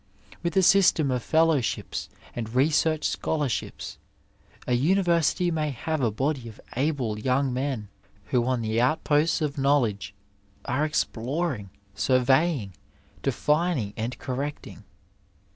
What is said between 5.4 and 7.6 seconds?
may have a body of able young